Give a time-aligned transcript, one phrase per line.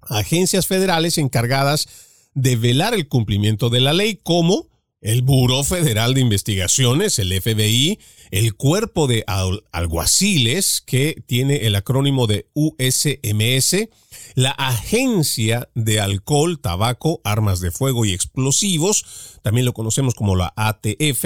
[0.03, 1.89] agencias federales encargadas
[2.35, 4.69] de velar el cumplimiento de la ley como
[5.01, 7.99] el Buró Federal de Investigaciones, el FBI,
[8.31, 9.23] el cuerpo de
[9.71, 13.89] alguaciles, que tiene el acrónimo de USMS,
[14.35, 19.05] la Agencia de Alcohol, Tabaco, Armas de Fuego y Explosivos,
[19.43, 21.25] también lo conocemos como la ATF,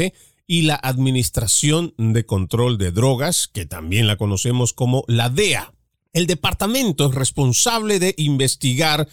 [0.52, 5.74] y la Administración de Control de Drogas, que también la conocemos como la DEA.
[6.12, 9.08] El departamento es responsable de investigar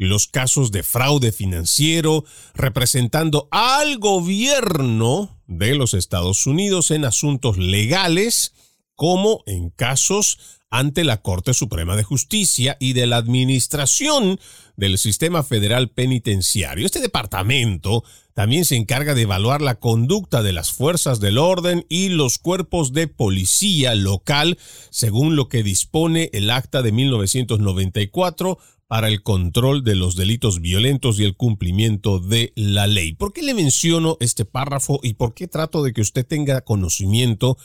[0.00, 2.24] los casos de fraude financiero,
[2.54, 8.54] representando al gobierno de los Estados Unidos en asuntos legales,
[8.96, 10.38] como en casos
[10.70, 14.40] ante la Corte Suprema de Justicia y de la Administración
[14.74, 16.86] del Sistema Federal Penitenciario.
[16.86, 22.08] Este departamento también se encarga de evaluar la conducta de las fuerzas del orden y
[22.08, 24.56] los cuerpos de policía local,
[24.88, 28.58] según lo que dispone el acta de 1994
[28.90, 33.12] para el control de los delitos violentos y el cumplimiento de la ley.
[33.12, 37.56] ¿Por qué le menciono este párrafo y por qué trato de que usted tenga conocimiento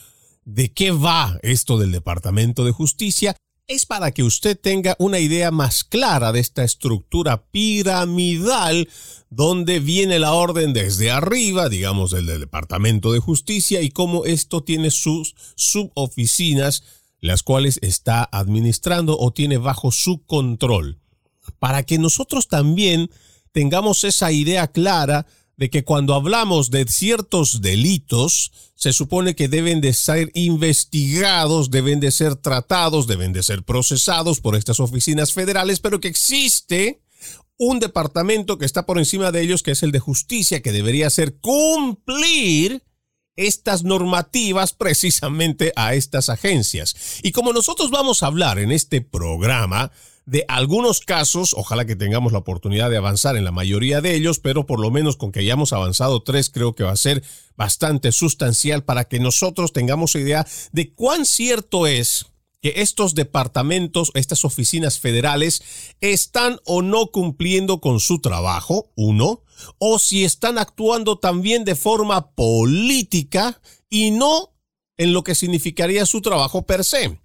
[0.44, 3.34] de qué va esto del Departamento de Justicia?
[3.66, 8.88] Es para que usted tenga una idea más clara de esta estructura piramidal
[9.28, 14.92] donde viene la orden desde arriba, digamos, del Departamento de Justicia y cómo esto tiene
[14.92, 16.84] sus suboficinas,
[17.20, 21.00] las cuales está administrando o tiene bajo su control
[21.58, 23.10] para que nosotros también
[23.52, 25.26] tengamos esa idea clara
[25.56, 31.98] de que cuando hablamos de ciertos delitos, se supone que deben de ser investigados, deben
[31.98, 37.00] de ser tratados, deben de ser procesados por estas oficinas federales, pero que existe
[37.58, 41.06] un departamento que está por encima de ellos, que es el de justicia, que debería
[41.06, 42.82] hacer cumplir
[43.36, 47.20] estas normativas precisamente a estas agencias.
[47.22, 49.90] Y como nosotros vamos a hablar en este programa,
[50.26, 54.40] de algunos casos, ojalá que tengamos la oportunidad de avanzar en la mayoría de ellos,
[54.40, 57.22] pero por lo menos con que hayamos avanzado tres creo que va a ser
[57.56, 62.26] bastante sustancial para que nosotros tengamos idea de cuán cierto es
[62.60, 65.62] que estos departamentos, estas oficinas federales,
[66.00, 69.44] están o no cumpliendo con su trabajo, uno,
[69.78, 74.54] o si están actuando también de forma política y no
[74.96, 77.20] en lo que significaría su trabajo per se.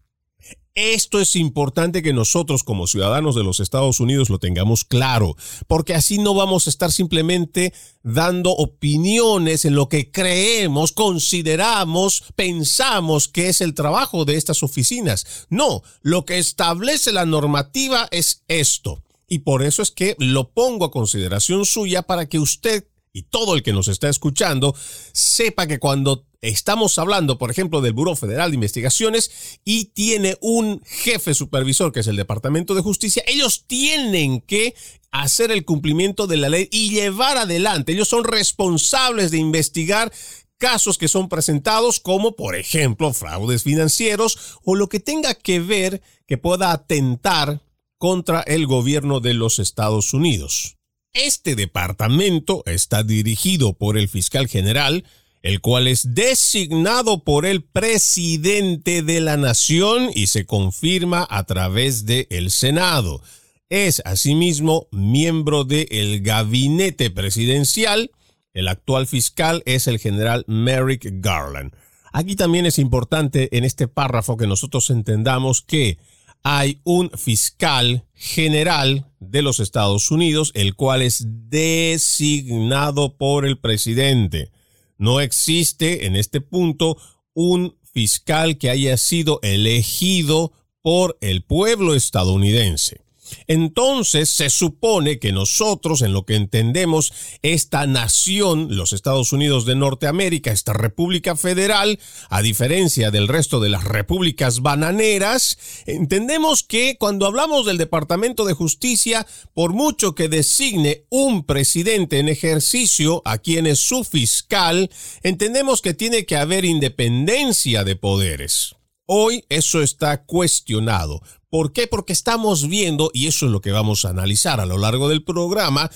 [0.73, 5.35] Esto es importante que nosotros como ciudadanos de los Estados Unidos lo tengamos claro,
[5.67, 7.73] porque así no vamos a estar simplemente
[8.03, 15.45] dando opiniones en lo que creemos, consideramos, pensamos que es el trabajo de estas oficinas.
[15.49, 19.03] No, lo que establece la normativa es esto.
[19.27, 23.55] Y por eso es que lo pongo a consideración suya para que usted y todo
[23.55, 24.75] el que nos está escuchando
[25.11, 30.81] sepa que cuando estamos hablando, por ejemplo, del Buró Federal de Investigaciones y tiene un
[30.85, 34.75] jefe supervisor que es el Departamento de Justicia, ellos tienen que
[35.11, 37.91] hacer el cumplimiento de la ley y llevar adelante.
[37.91, 40.11] Ellos son responsables de investigar
[40.57, 46.01] casos que son presentados como, por ejemplo, fraudes financieros o lo que tenga que ver
[46.27, 47.61] que pueda atentar
[47.97, 50.77] contra el gobierno de los Estados Unidos.
[51.13, 55.03] Este departamento está dirigido por el fiscal general,
[55.41, 62.05] el cual es designado por el presidente de la nación y se confirma a través
[62.05, 63.21] del el Senado.
[63.67, 68.11] Es asimismo miembro del gabinete presidencial.
[68.53, 71.73] El actual fiscal es el general Merrick Garland.
[72.13, 75.97] Aquí también es importante en este párrafo que nosotros entendamos que
[76.43, 84.51] hay un fiscal general de los Estados Unidos, el cual es designado por el presidente.
[84.97, 86.97] No existe en este punto
[87.33, 93.00] un fiscal que haya sido elegido por el pueblo estadounidense.
[93.47, 99.75] Entonces se supone que nosotros, en lo que entendemos, esta nación, los Estados Unidos de
[99.75, 101.99] Norteamérica, esta República Federal,
[102.29, 108.53] a diferencia del resto de las repúblicas bananeras, entendemos que cuando hablamos del Departamento de
[108.53, 114.89] Justicia, por mucho que designe un presidente en ejercicio a quien es su fiscal,
[115.23, 118.75] entendemos que tiene que haber independencia de poderes.
[119.05, 121.21] Hoy eso está cuestionado.
[121.51, 121.85] ¿Por qué?
[121.85, 125.21] Porque estamos viendo, y eso es lo que vamos a analizar a lo largo del
[125.21, 125.91] programa,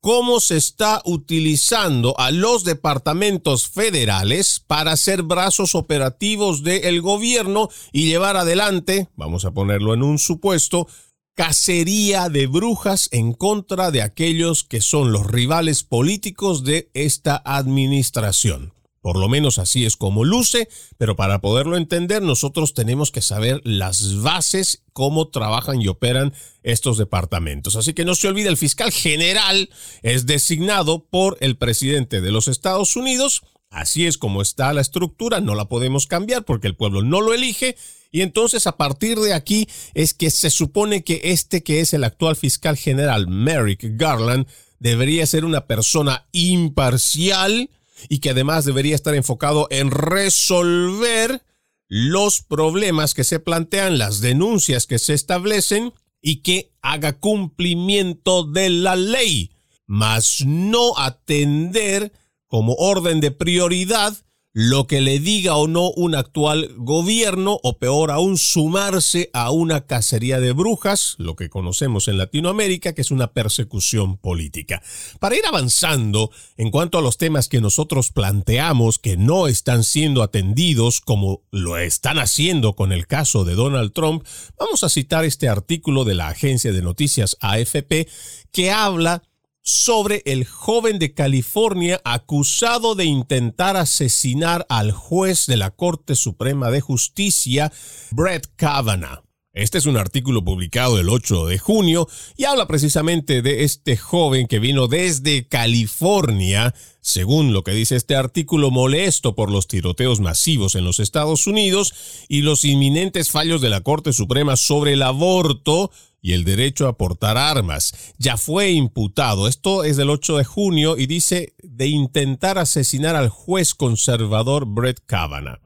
[0.00, 8.06] cómo se está utilizando a los departamentos federales para ser brazos operativos del gobierno y
[8.06, 10.86] llevar adelante, vamos a ponerlo en un supuesto,
[11.34, 18.72] cacería de brujas en contra de aquellos que son los rivales políticos de esta administración.
[19.02, 23.60] Por lo menos así es como luce, pero para poderlo entender nosotros tenemos que saber
[23.64, 26.32] las bases, cómo trabajan y operan
[26.62, 27.74] estos departamentos.
[27.74, 29.70] Así que no se olvide, el fiscal general
[30.02, 33.42] es designado por el presidente de los Estados Unidos.
[33.70, 37.34] Así es como está la estructura, no la podemos cambiar porque el pueblo no lo
[37.34, 37.76] elige.
[38.12, 42.04] Y entonces a partir de aquí es que se supone que este que es el
[42.04, 44.46] actual fiscal general, Merrick Garland,
[44.78, 47.70] debería ser una persona imparcial,
[48.08, 51.42] y que además debería estar enfocado en resolver
[51.88, 58.70] los problemas que se plantean, las denuncias que se establecen y que haga cumplimiento de
[58.70, 59.50] la ley,
[59.86, 62.12] mas no atender
[62.46, 64.16] como orden de prioridad
[64.52, 69.86] lo que le diga o no un actual gobierno, o peor aún, sumarse a una
[69.86, 74.82] cacería de brujas, lo que conocemos en Latinoamérica, que es una persecución política.
[75.20, 80.22] Para ir avanzando en cuanto a los temas que nosotros planteamos que no están siendo
[80.22, 84.24] atendidos como lo están haciendo con el caso de Donald Trump,
[84.58, 88.08] vamos a citar este artículo de la agencia de noticias AFP
[88.52, 89.22] que habla
[89.62, 96.70] sobre el joven de California acusado de intentar asesinar al juez de la Corte Suprema
[96.70, 97.72] de Justicia,
[98.10, 99.22] Brett Kavanaugh.
[99.54, 104.46] Este es un artículo publicado el 8 de junio y habla precisamente de este joven
[104.46, 110.74] que vino desde California, según lo que dice este artículo, molesto por los tiroteos masivos
[110.74, 111.92] en los Estados Unidos
[112.30, 115.90] y los inminentes fallos de la Corte Suprema sobre el aborto,
[116.22, 118.14] y el derecho a portar armas.
[118.16, 123.28] Ya fue imputado, esto es del 8 de junio, y dice de intentar asesinar al
[123.28, 125.58] juez conservador Brett Kavanaugh.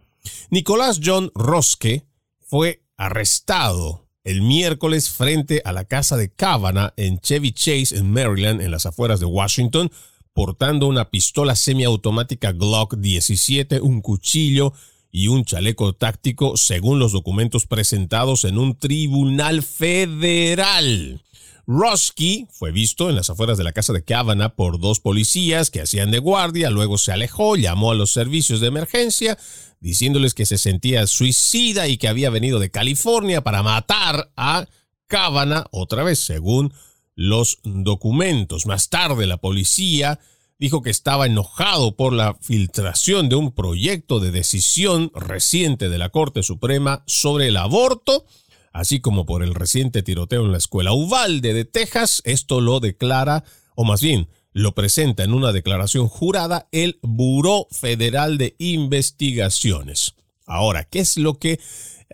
[0.50, 2.06] Nicolás John Rosque
[2.40, 8.60] fue arrestado el miércoles frente a la casa de Kavanaugh en Chevy Chase, en Maryland,
[8.60, 9.92] en las afueras de Washington,
[10.32, 14.72] portando una pistola semiautomática Glock 17, un cuchillo,
[15.16, 21.23] y un chaleco táctico según los documentos presentados en un tribunal federal.
[21.66, 25.80] Roski fue visto en las afueras de la casa de Kavanaugh por dos policías que
[25.80, 29.38] hacían de guardia, luego se alejó, llamó a los servicios de emergencia,
[29.80, 34.66] diciéndoles que se sentía suicida y que había venido de California para matar a
[35.06, 36.75] Kavanaugh otra vez, según
[37.14, 38.66] los documentos.
[38.66, 40.20] Más tarde la policía
[40.58, 46.08] dijo que estaba enojado por la filtración de un proyecto de decisión reciente de la
[46.08, 48.25] Corte Suprema sobre el aborto,
[48.72, 52.22] así como por el reciente tiroteo en la escuela Uvalde de Texas.
[52.25, 53.44] Esto lo declara,
[53.75, 60.14] o más bien, lo presenta en una declaración jurada el Buró Federal de Investigaciones.
[60.46, 61.60] Ahora, ¿qué es lo que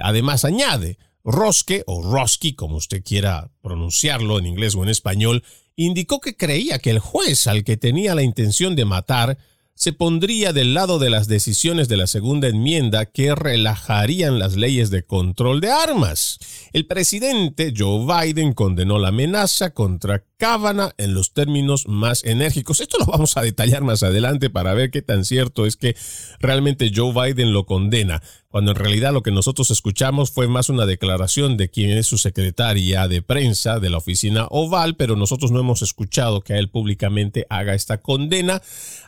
[0.01, 0.99] además añade?
[1.25, 5.45] Roske o Roski, como usted quiera pronunciarlo en inglés o en español,
[5.77, 9.39] indicó que creía que el juez al que tenía la intención de matar
[9.75, 14.91] se pondría del lado de las decisiones de la segunda enmienda que relajarían las leyes
[14.91, 16.39] de control de armas.
[16.73, 22.81] El presidente Joe Biden condenó la amenaza contra Kavanaugh en los términos más enérgicos.
[22.81, 25.97] Esto lo vamos a detallar más adelante para ver qué tan cierto es que
[26.39, 30.85] realmente Joe Biden lo condena, cuando en realidad lo que nosotros escuchamos fue más una
[30.85, 35.59] declaración de quien es su secretaria de prensa de la oficina oval, pero nosotros no
[35.59, 38.61] hemos escuchado que a él públicamente haga esta condena.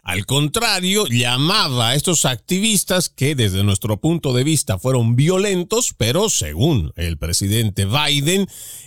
[0.02, 6.30] Al contrario, llamaba a estos activistas que desde nuestro punto de vista fueron violentos, pero
[6.30, 8.46] según el presidente Biden,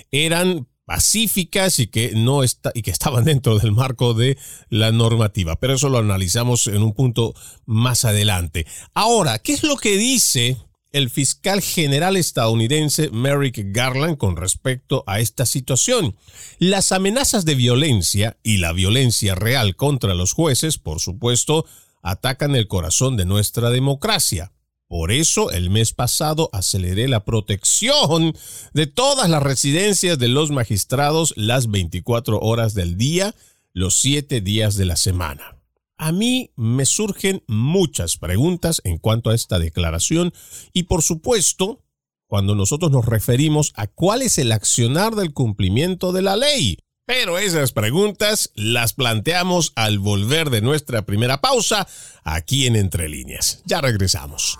[0.09, 4.37] eran pacíficas y que no está, y que estaban dentro del marco de
[4.69, 5.59] la normativa.
[5.59, 8.65] Pero eso lo analizamos en un punto más adelante.
[8.93, 10.57] Ahora, ¿qué es lo que dice
[10.93, 16.15] el fiscal general estadounidense Merrick Garland con respecto a esta situación.
[16.59, 21.65] Las amenazas de violencia y la violencia real contra los jueces, por supuesto,
[22.01, 24.53] atacan el corazón de nuestra democracia.
[24.87, 28.33] Por eso el mes pasado aceleré la protección
[28.73, 33.35] de todas las residencias de los magistrados las 24 horas del día,
[33.73, 35.57] los 7 días de la semana.
[35.97, 40.31] A mí me surgen muchas preguntas en cuanto a esta declaración
[40.71, 41.83] y por supuesto,
[42.27, 46.77] cuando nosotros nos referimos a cuál es el accionar del cumplimiento de la ley.
[47.05, 51.87] Pero esas preguntas las planteamos al volver de nuestra primera pausa
[52.23, 53.63] aquí en Entre Líneas.
[53.65, 54.59] Ya regresamos.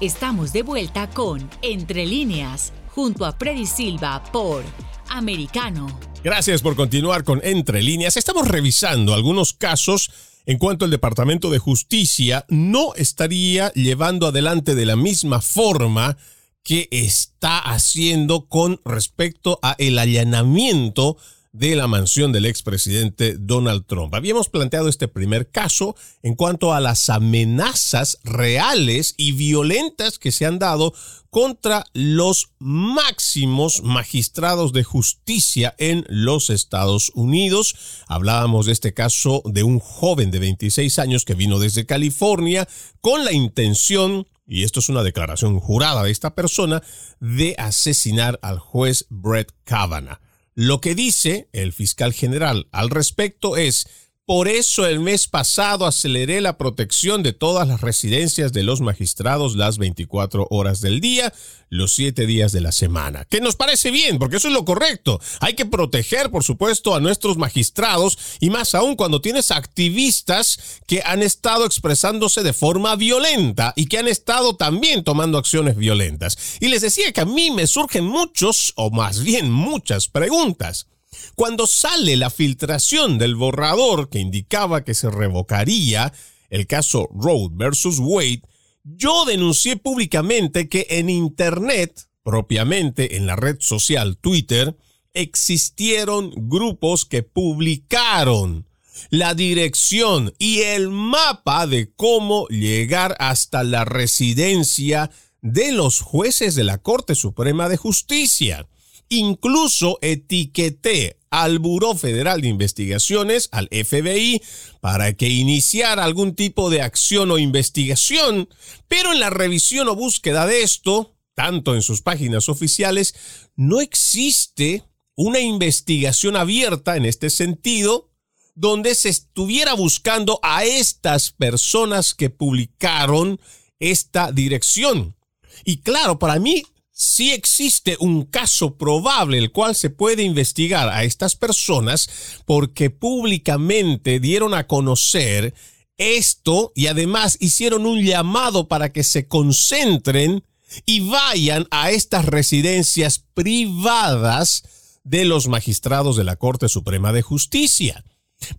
[0.00, 4.62] Estamos de vuelta con Entre líneas, junto a Freddy Silva por
[5.08, 5.88] Americano.
[6.22, 8.16] Gracias por continuar con Entre líneas.
[8.16, 10.12] Estamos revisando algunos casos
[10.46, 16.16] en cuanto el Departamento de Justicia no estaría llevando adelante de la misma forma
[16.62, 21.16] que está haciendo con respecto a el allanamiento
[21.52, 24.14] de la mansión del expresidente Donald Trump.
[24.14, 30.46] Habíamos planteado este primer caso en cuanto a las amenazas reales y violentas que se
[30.46, 30.94] han dado
[31.30, 37.74] contra los máximos magistrados de justicia en los Estados Unidos.
[38.06, 42.68] Hablábamos de este caso de un joven de 26 años que vino desde California
[43.00, 46.82] con la intención y esto es una declaración jurada de esta persona,
[47.20, 50.18] de asesinar al juez Brett Kavanaugh.
[50.60, 56.42] Lo que dice el fiscal general al respecto es, por eso el mes pasado aceleré
[56.42, 61.32] la protección de todas las residencias de los magistrados las 24 horas del día,
[61.70, 63.24] los 7 días de la semana.
[63.24, 65.18] Que nos parece bien, porque eso es lo correcto.
[65.40, 71.00] Hay que proteger, por supuesto, a nuestros magistrados y más aún cuando tienes activistas que
[71.06, 76.36] han estado expresándose de forma violenta y que han estado también tomando acciones violentas.
[76.60, 80.86] Y les decía que a mí me surgen muchos, o más bien muchas preguntas.
[81.34, 86.12] Cuando sale la filtración del borrador que indicaba que se revocaría
[86.50, 88.42] el caso Road versus Wade,
[88.84, 94.76] yo denuncié públicamente que en Internet, propiamente en la red social Twitter,
[95.12, 98.66] existieron grupos que publicaron
[99.10, 105.10] la dirección y el mapa de cómo llegar hasta la residencia
[105.40, 108.66] de los jueces de la Corte Suprema de Justicia.
[109.08, 114.42] Incluso etiqueté al Buró Federal de Investigaciones, al FBI,
[114.80, 118.48] para que iniciara algún tipo de acción o investigación,
[118.88, 123.14] pero en la revisión o búsqueda de esto, tanto en sus páginas oficiales,
[123.56, 124.84] no existe
[125.14, 128.10] una investigación abierta en este sentido
[128.54, 133.40] donde se estuviera buscando a estas personas que publicaron
[133.78, 135.16] esta dirección.
[135.64, 136.64] Y claro, para mí
[137.00, 142.10] si existe un caso probable el cual se puede investigar a estas personas
[142.44, 145.54] porque públicamente dieron a conocer
[145.96, 150.42] esto y además hicieron un llamado para que se concentren
[150.86, 154.64] y vayan a estas residencias privadas
[155.04, 158.04] de los magistrados de la Corte Suprema de Justicia.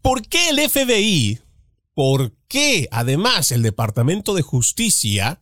[0.02, 1.42] ¿Por qué el FBI?
[1.94, 5.42] ¿Por qué además el Departamento de Justicia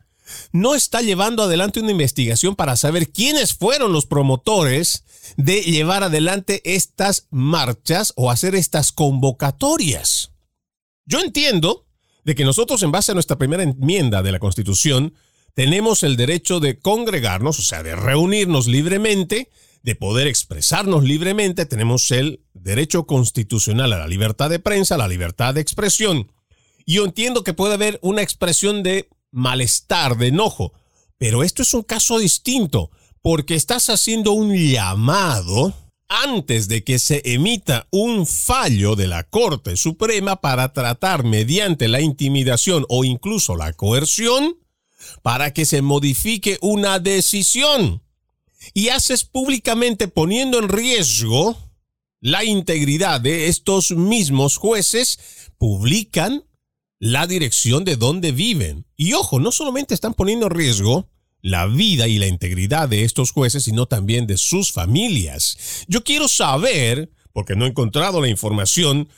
[0.51, 5.03] no está llevando adelante una investigación para saber quiénes fueron los promotores
[5.35, 10.31] de llevar adelante estas marchas o hacer estas convocatorias.
[11.05, 11.87] Yo entiendo
[12.23, 15.13] de que nosotros en base a nuestra primera enmienda de la Constitución
[15.53, 19.49] tenemos el derecho de congregarnos, o sea, de reunirnos libremente,
[19.81, 25.07] de poder expresarnos libremente, tenemos el derecho constitucional a la libertad de prensa, a la
[25.07, 26.31] libertad de expresión.
[26.85, 30.73] Yo entiendo que puede haber una expresión de malestar, de enojo.
[31.17, 35.73] Pero esto es un caso distinto, porque estás haciendo un llamado
[36.09, 42.01] antes de que se emita un fallo de la Corte Suprema para tratar mediante la
[42.01, 44.57] intimidación o incluso la coerción
[45.21, 48.03] para que se modifique una decisión.
[48.73, 51.57] Y haces públicamente poniendo en riesgo
[52.19, 55.19] la integridad de estos mismos jueces,
[55.57, 56.43] publican
[56.99, 58.85] la dirección de dónde viven.
[58.95, 61.09] Y ojo, no solamente están poniendo en riesgo
[61.41, 65.85] la vida y la integridad de estos jueces, sino también de sus familias.
[65.87, 69.09] Yo quiero saber, porque no he encontrado la información,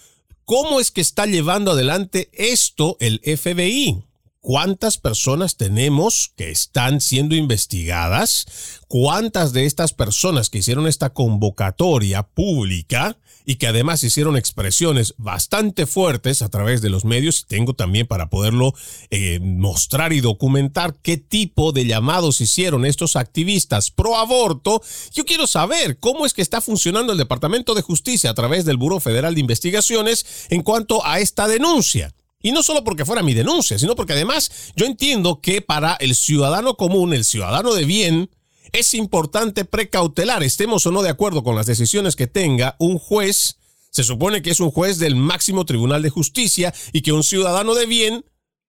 [0.45, 4.03] cómo es que está llevando adelante esto el FBI.
[4.41, 8.45] ¿Cuántas personas tenemos que están siendo investigadas?
[8.87, 13.17] ¿Cuántas de estas personas que hicieron esta convocatoria pública
[13.49, 18.29] y que además hicieron expresiones bastante fuertes a través de los medios tengo también para
[18.29, 18.75] poderlo
[19.09, 24.83] eh, mostrar y documentar qué tipo de llamados hicieron estos activistas pro aborto.
[25.15, 28.77] Yo quiero saber cómo es que está funcionando el Departamento de Justicia a través del
[28.77, 32.13] Buró Federal de Investigaciones en cuanto a esta denuncia.
[32.43, 36.13] Y no solo porque fuera mi denuncia, sino porque además yo entiendo que para el
[36.13, 38.29] ciudadano común, el ciudadano de bien,
[38.71, 43.57] es importante precautelar, estemos o no de acuerdo con las decisiones que tenga un juez,
[43.91, 47.73] se supone que es un juez del máximo tribunal de justicia y que un ciudadano
[47.75, 48.25] de bien,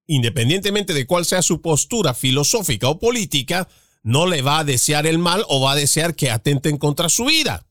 [0.07, 3.69] independientemente de cuál sea su postura filosófica o política,
[4.03, 7.27] no le va a desear el mal o va a desear que atenten contra su
[7.27, 7.67] vida.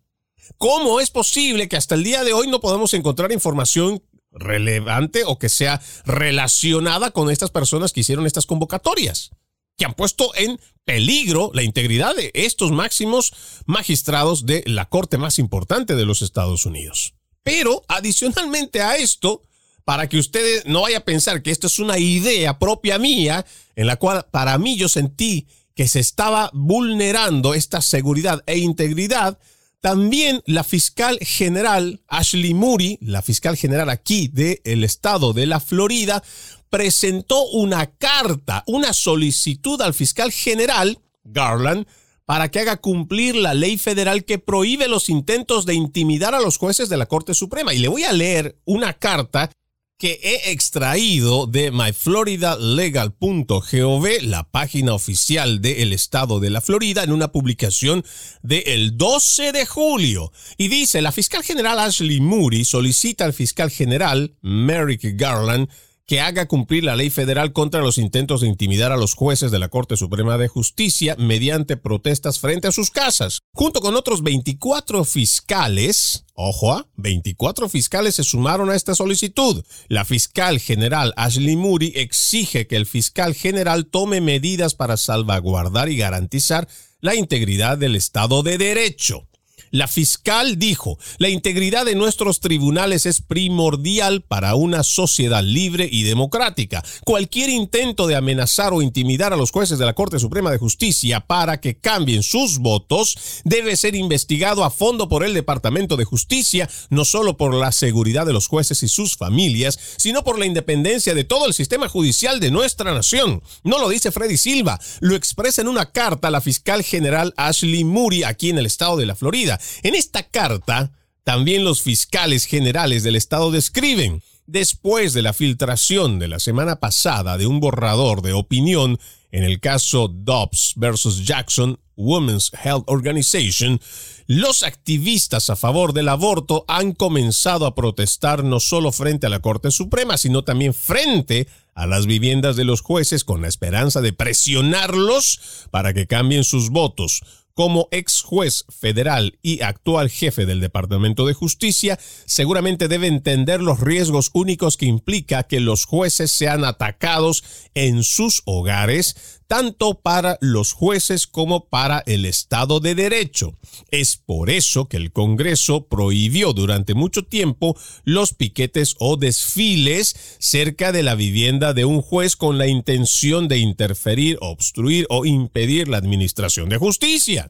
[0.58, 5.40] ¿Cómo es posible que hasta el día de hoy no podamos encontrar información relevante o
[5.40, 9.32] que sea relacionada con estas personas que hicieron estas convocatorias?
[9.80, 13.34] Que han puesto en peligro la integridad de estos máximos
[13.66, 17.16] magistrados de la corte más importante de los Estados Unidos.
[17.42, 19.44] Pero adicionalmente a esto,
[19.86, 23.88] para que ustedes no vayan a pensar que esto es una idea propia mía, en
[23.88, 29.40] la cual para mí yo sentí que se estaba vulnerando esta seguridad e integridad,
[29.82, 36.22] También la fiscal general Ashley Moody, la fiscal general aquí del estado de la Florida,
[36.70, 41.88] presentó una carta, una solicitud al fiscal general Garland
[42.26, 46.58] para que haga cumplir la ley federal que prohíbe los intentos de intimidar a los
[46.58, 47.74] jueces de la Corte Suprema.
[47.74, 49.50] Y le voy a leer una carta
[49.98, 57.34] que he extraído de myfloridalegal.gov, la página oficial del estado de la Florida, en una
[57.34, 58.06] publicación
[58.42, 60.32] del 12 de julio.
[60.56, 65.68] Y dice, la fiscal general Ashley Moody solicita al fiscal general Merrick Garland
[66.10, 69.60] que haga cumplir la ley federal contra los intentos de intimidar a los jueces de
[69.60, 73.42] la Corte Suprema de Justicia mediante protestas frente a sus casas.
[73.54, 77.70] Junto con otros 24 fiscales, ojo, 24 ¿ah?
[77.70, 79.64] fiscales se sumaron a esta solicitud.
[79.88, 85.98] La fiscal general Ashley Moody exige que el fiscal general tome medidas para salvaguardar y
[85.98, 86.68] garantizar
[87.02, 89.29] la integridad del Estado de Derecho.
[89.72, 96.04] La fiscal dijo, la integridad de nuestros tribunales es primordial para una sociedad libre y
[96.04, 96.84] democrática.
[97.06, 101.20] Cualquier intento de amenazar o intimidar a los jueces de la Corte Suprema de Justicia
[101.20, 106.70] para que cambien sus votos debe ser investigado a fondo por el Departamento de Justicia,
[106.90, 111.14] no solo por la seguridad de los jueces y sus familias, sino por la independencia
[111.14, 113.42] de todo el sistema judicial de nuestra nación.
[113.64, 118.24] No lo dice Freddy Silva, lo expresa en una carta la fiscal general Ashley Moody
[118.24, 119.59] aquí en el estado de la Florida.
[119.84, 120.92] En esta carta,
[121.24, 127.38] también los fiscales generales del estado describen, después de la filtración de la semana pasada
[127.38, 129.00] de un borrador de opinión
[129.32, 133.80] en el caso Dobbs versus Jackson Women's Health Organization,
[134.26, 139.42] los activistas a favor del aborto han comenzado a protestar no solo frente a la
[139.42, 144.14] Corte Suprema, sino también frente a las viviendas de los jueces con la esperanza de
[144.14, 147.22] presionarlos para que cambien sus votos
[147.60, 153.82] como ex juez federal y actual jefe del Departamento de Justicia, seguramente debe entender los
[153.82, 157.44] riesgos únicos que implica que los jueces sean atacados
[157.74, 163.58] en sus hogares, tanto para los jueces como para el Estado de Derecho.
[163.90, 170.92] Es por eso que el Congreso prohibió durante mucho tiempo los piquetes o desfiles cerca
[170.92, 175.98] de la vivienda de un juez con la intención de interferir, obstruir o impedir la
[175.98, 177.50] administración de justicia.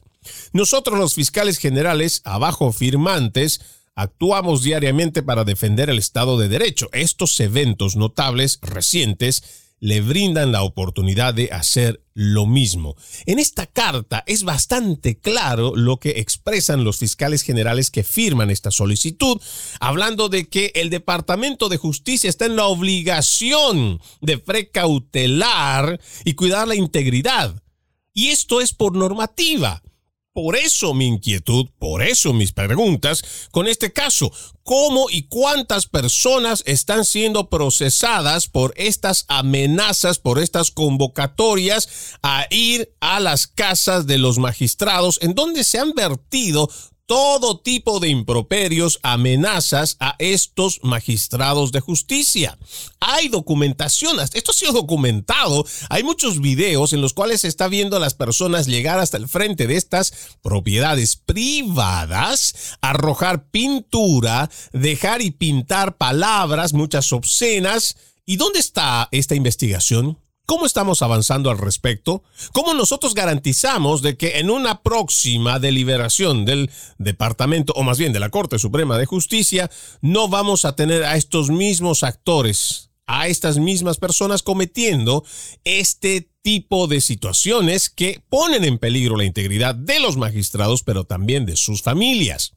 [0.54, 3.60] Nosotros los fiscales generales, abajo firmantes,
[3.94, 6.88] actuamos diariamente para defender el Estado de Derecho.
[6.94, 12.96] Estos eventos notables recientes le brindan la oportunidad de hacer lo mismo.
[13.24, 18.70] En esta carta es bastante claro lo que expresan los fiscales generales que firman esta
[18.70, 19.40] solicitud,
[19.80, 26.68] hablando de que el Departamento de Justicia está en la obligación de precautelar y cuidar
[26.68, 27.62] la integridad.
[28.12, 29.82] Y esto es por normativa.
[30.32, 34.30] Por eso mi inquietud, por eso mis preguntas con este caso.
[34.62, 41.88] ¿Cómo y cuántas personas están siendo procesadas por estas amenazas, por estas convocatorias
[42.22, 46.70] a ir a las casas de los magistrados en donde se han vertido
[47.10, 52.56] todo tipo de improperios, amenazas a estos magistrados de justicia.
[53.00, 57.96] Hay documentación, esto ha sido documentado, hay muchos videos en los cuales se está viendo
[57.96, 65.32] a las personas llegar hasta el frente de estas propiedades privadas, arrojar pintura, dejar y
[65.32, 67.96] pintar palabras, muchas obscenas.
[68.24, 70.16] ¿Y dónde está esta investigación?
[70.50, 72.24] ¿Cómo estamos avanzando al respecto?
[72.52, 78.18] ¿Cómo nosotros garantizamos de que en una próxima deliberación del Departamento, o más bien de
[78.18, 83.58] la Corte Suprema de Justicia, no vamos a tener a estos mismos actores, a estas
[83.58, 85.24] mismas personas cometiendo
[85.62, 91.46] este tipo de situaciones que ponen en peligro la integridad de los magistrados, pero también
[91.46, 92.54] de sus familias?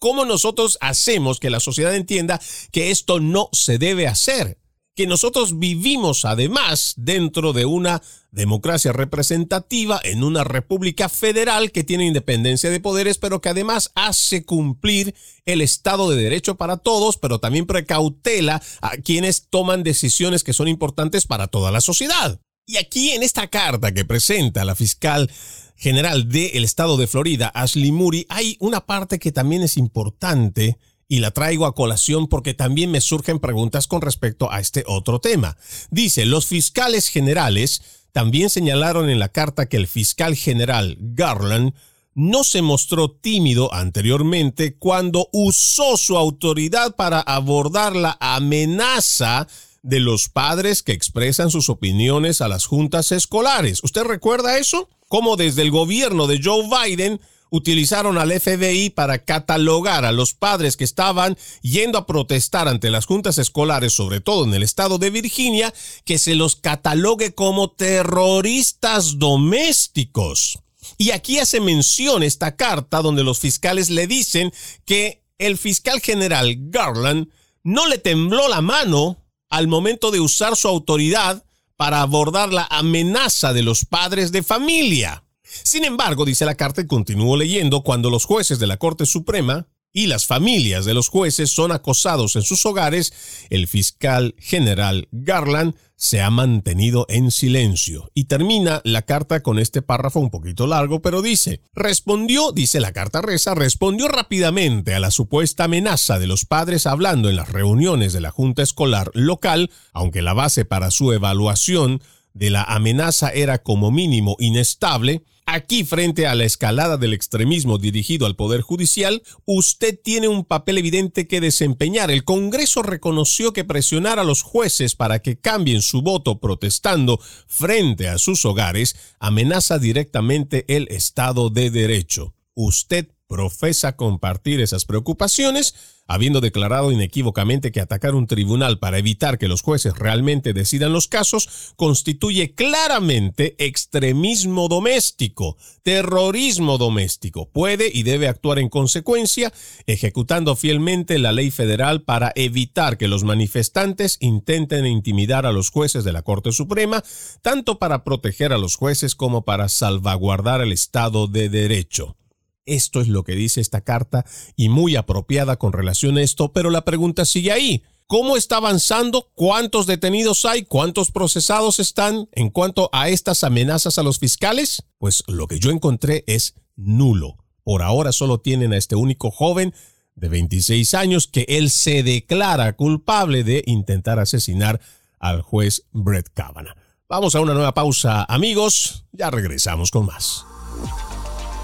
[0.00, 2.40] ¿Cómo nosotros hacemos que la sociedad entienda
[2.72, 4.58] que esto no se debe hacer?
[4.96, 12.06] Que nosotros vivimos además dentro de una democracia representativa en una república federal que tiene
[12.06, 17.38] independencia de poderes, pero que además hace cumplir el Estado de Derecho para todos, pero
[17.38, 22.40] también precautela a quienes toman decisiones que son importantes para toda la sociedad.
[22.66, 25.30] Y aquí en esta carta que presenta la fiscal
[25.76, 31.20] general del Estado de Florida, Ashley Moody, hay una parte que también es importante y
[31.20, 35.56] la traigo a colación porque también me surgen preguntas con respecto a este otro tema.
[35.90, 41.74] Dice, los fiscales generales también señalaron en la carta que el fiscal general Garland
[42.14, 49.46] no se mostró tímido anteriormente cuando usó su autoridad para abordar la amenaza
[49.82, 53.84] de los padres que expresan sus opiniones a las juntas escolares.
[53.84, 54.88] ¿Usted recuerda eso?
[55.08, 60.76] Como desde el gobierno de Joe Biden utilizaron al FBI para catalogar a los padres
[60.76, 65.10] que estaban yendo a protestar ante las juntas escolares, sobre todo en el estado de
[65.10, 65.72] Virginia,
[66.04, 70.58] que se los catalogue como terroristas domésticos.
[70.98, 74.52] Y aquí hace mención esta carta donde los fiscales le dicen
[74.84, 77.28] que el fiscal general Garland
[77.62, 81.44] no le tembló la mano al momento de usar su autoridad
[81.76, 85.25] para abordar la amenaza de los padres de familia.
[85.62, 89.66] Sin embargo, dice la carta y continúo leyendo, cuando los jueces de la Corte Suprema
[89.92, 93.12] y las familias de los jueces son acosados en sus hogares,
[93.48, 98.10] el fiscal general Garland se ha mantenido en silencio.
[98.12, 102.92] Y termina la carta con este párrafo un poquito largo, pero dice, respondió, dice la
[102.92, 108.12] carta reza, respondió rápidamente a la supuesta amenaza de los padres hablando en las reuniones
[108.12, 112.02] de la Junta Escolar local, aunque la base para su evaluación
[112.34, 118.26] de la amenaza era como mínimo inestable, Aquí, frente a la escalada del extremismo dirigido
[118.26, 122.10] al Poder Judicial, usted tiene un papel evidente que desempeñar.
[122.10, 128.08] El Congreso reconoció que presionar a los jueces para que cambien su voto protestando frente
[128.08, 132.34] a sus hogares amenaza directamente el Estado de Derecho.
[132.54, 135.74] Usted profesa compartir esas preocupaciones,
[136.06, 141.08] habiendo declarado inequívocamente que atacar un tribunal para evitar que los jueces realmente decidan los
[141.08, 147.50] casos constituye claramente extremismo doméstico, terrorismo doméstico.
[147.50, 149.52] Puede y debe actuar en consecuencia,
[149.86, 156.04] ejecutando fielmente la ley federal para evitar que los manifestantes intenten intimidar a los jueces
[156.04, 157.02] de la Corte Suprema,
[157.42, 162.16] tanto para proteger a los jueces como para salvaguardar el Estado de Derecho.
[162.66, 164.26] Esto es lo que dice esta carta
[164.56, 167.82] y muy apropiada con relación a esto, pero la pregunta sigue ahí.
[168.08, 169.30] ¿Cómo está avanzando?
[169.34, 170.64] ¿Cuántos detenidos hay?
[170.64, 174.84] ¿Cuántos procesados están en cuanto a estas amenazas a los fiscales?
[174.98, 177.36] Pues lo que yo encontré es nulo.
[177.64, 179.74] Por ahora solo tienen a este único joven
[180.14, 184.80] de 26 años que él se declara culpable de intentar asesinar
[185.18, 186.76] al juez Brett Kavanaugh.
[187.08, 189.04] Vamos a una nueva pausa, amigos.
[189.12, 190.44] Ya regresamos con más.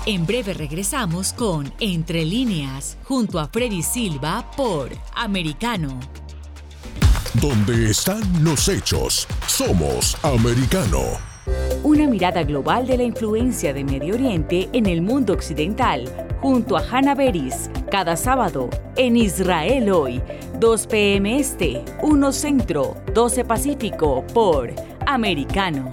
[0.05, 6.01] En breve regresamos con Entre líneas, junto a Freddy Silva por Americano.
[7.35, 10.99] Donde están los hechos, somos Americano.
[11.85, 16.11] Una mirada global de la influencia de Medio Oriente en el mundo occidental,
[16.41, 20.21] junto a Hannah Beris, cada sábado en Israel hoy,
[20.59, 21.39] 2 p.m.
[21.39, 24.75] Este, 1 Centro, 12 Pacífico, por
[25.07, 25.93] Americano.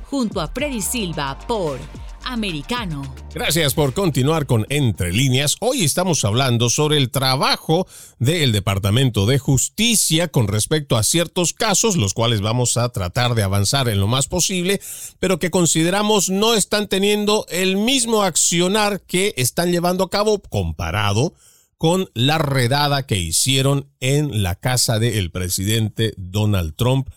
[0.11, 1.79] junto a Freddy Silva por
[2.25, 3.01] Americano.
[3.33, 5.55] Gracias por continuar con Entre líneas.
[5.61, 7.87] Hoy estamos hablando sobre el trabajo
[8.19, 13.43] del Departamento de Justicia con respecto a ciertos casos, los cuales vamos a tratar de
[13.43, 14.81] avanzar en lo más posible,
[15.19, 21.33] pero que consideramos no están teniendo el mismo accionar que están llevando a cabo comparado
[21.77, 27.07] con la redada que hicieron en la casa del presidente Donald Trump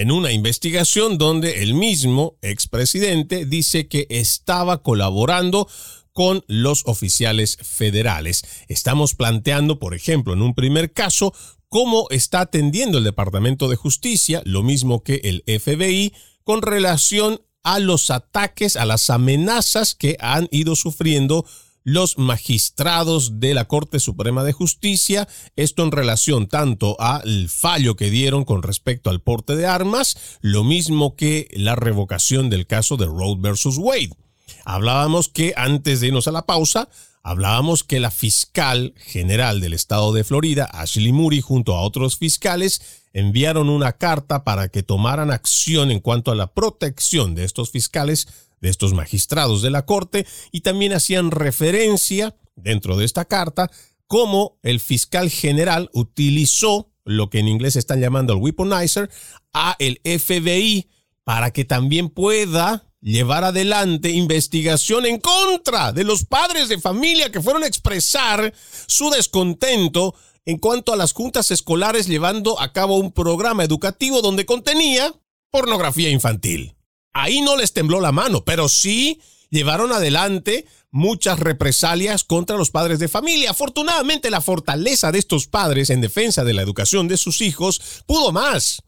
[0.00, 5.68] en una investigación donde el mismo expresidente dice que estaba colaborando
[6.14, 8.42] con los oficiales federales.
[8.68, 11.34] Estamos planteando, por ejemplo, en un primer caso,
[11.68, 17.78] cómo está atendiendo el Departamento de Justicia, lo mismo que el FBI, con relación a
[17.78, 21.44] los ataques, a las amenazas que han ido sufriendo
[21.84, 28.10] los magistrados de la Corte Suprema de Justicia, esto en relación tanto al fallo que
[28.10, 33.06] dieron con respecto al porte de armas, lo mismo que la revocación del caso de
[33.06, 34.16] Roe versus Wade.
[34.64, 36.88] Hablábamos que antes de irnos a la pausa,
[37.22, 43.00] hablábamos que la fiscal general del estado de Florida, Ashley Moody, junto a otros fiscales,
[43.12, 48.28] enviaron una carta para que tomaran acción en cuanto a la protección de estos fiscales
[48.60, 53.70] de estos magistrados de la Corte y también hacían referencia dentro de esta carta
[54.06, 59.10] cómo el fiscal general utilizó lo que en inglés están llamando el weaponizer
[59.52, 60.88] a el FBI
[61.24, 67.40] para que también pueda llevar adelante investigación en contra de los padres de familia que
[67.40, 68.52] fueron a expresar
[68.86, 74.46] su descontento en cuanto a las juntas escolares llevando a cabo un programa educativo donde
[74.46, 75.14] contenía
[75.50, 76.74] pornografía infantil.
[77.12, 79.20] Ahí no les tembló la mano, pero sí
[79.50, 83.50] llevaron adelante muchas represalias contra los padres de familia.
[83.50, 88.32] Afortunadamente, la fortaleza de estos padres en defensa de la educación de sus hijos pudo
[88.32, 88.82] más.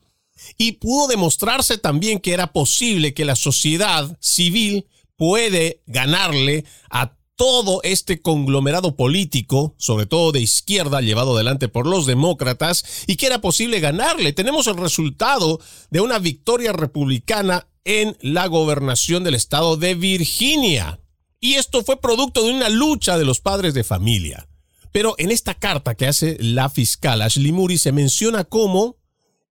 [0.59, 7.81] Y pudo demostrarse también que era posible que la sociedad civil puede ganarle a todo
[7.83, 13.41] este conglomerado político, sobre todo de izquierda, llevado adelante por los demócratas, y que era
[13.41, 14.33] posible ganarle.
[14.33, 21.01] Tenemos el resultado de una victoria republicana en la gobernación del estado de Virginia.
[21.41, 24.49] Y esto fue producto de una lucha de los padres de familia.
[24.93, 28.97] Pero en esta carta que hace la fiscal Ashley Murray se menciona cómo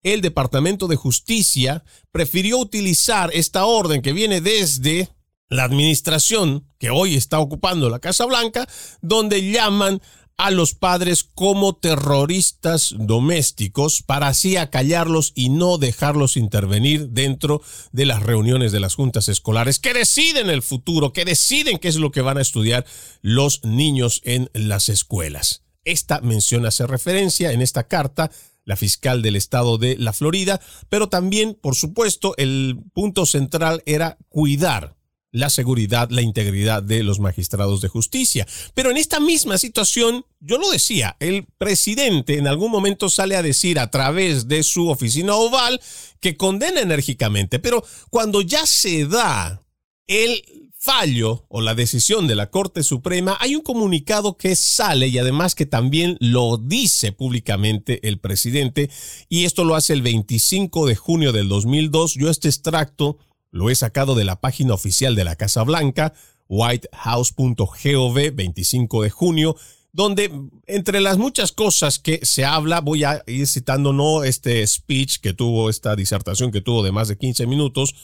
[0.04, 5.10] el Departamento de Justicia prefirió utilizar esta orden que viene desde
[5.50, 8.68] la administración que hoy está ocupando la Casa Blanca,
[9.02, 10.02] donde llaman
[10.42, 18.08] a los padres como terroristas domésticos para así acallarlos y no dejarlos intervenir dentro de
[18.08, 22.10] las reuniones de las juntas escolares que deciden el futuro, que deciden qué es lo
[22.10, 22.88] que van a estudiar
[23.22, 25.62] los niños en las escuelas.
[25.86, 28.32] Esta mención hace referencia en esta carta
[28.66, 34.18] la fiscal del estado de la Florida, pero también, por supuesto, el punto central era
[34.28, 34.96] cuidar
[35.32, 38.48] la seguridad, la integridad de los magistrados de justicia.
[38.74, 43.42] Pero en esta misma situación, yo lo decía, el presidente en algún momento sale a
[43.42, 45.82] decir a través de su oficina oval
[46.20, 49.64] que condena enérgicamente, pero cuando ya se da
[50.08, 50.44] el
[50.82, 55.54] fallo o la decisión de la Corte Suprema, hay un comunicado que sale y además
[55.54, 58.90] que también lo dice públicamente el presidente
[59.30, 62.16] y esto lo hace el 25 de junio del 2002.
[62.16, 63.20] Yo este extracto
[63.52, 66.14] lo he sacado de la página oficial de la Casa Blanca,
[66.48, 69.56] whitehouse.gov, 25 de junio,
[69.94, 70.32] donde
[70.68, 75.34] entre las muchas cosas que se habla, voy a ir citando no este speech que
[75.34, 77.96] tuvo, esta disertación que tuvo de más de 15 minutos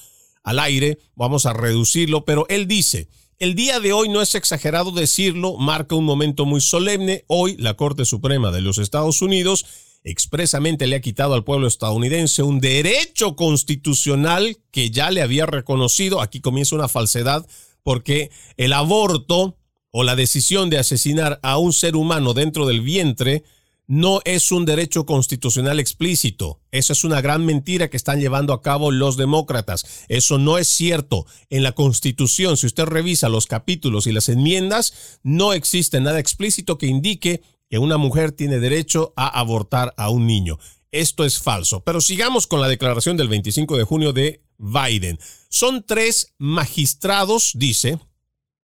[0.43, 4.91] al aire, vamos a reducirlo, pero él dice, el día de hoy no es exagerado
[4.91, 9.65] decirlo, marca un momento muy solemne, hoy la Corte Suprema de los Estados Unidos
[10.03, 16.21] expresamente le ha quitado al pueblo estadounidense un derecho constitucional que ya le había reconocido.
[16.21, 17.45] Aquí comienza una falsedad
[17.83, 19.57] porque el aborto
[19.91, 23.43] o la decisión de asesinar a un ser humano dentro del vientre
[23.87, 26.59] no es un derecho constitucional explícito.
[26.71, 30.05] Esa es una gran mentira que están llevando a cabo los demócratas.
[30.09, 31.25] Eso no es cierto.
[31.49, 36.77] En la Constitución, si usted revisa los capítulos y las enmiendas, no existe nada explícito
[36.77, 40.57] que indique que una mujer tiene derecho a abortar a un niño.
[40.91, 41.83] Esto es falso.
[41.83, 45.19] Pero sigamos con la declaración del 25 de junio de Biden.
[45.49, 47.99] Son tres magistrados, dice,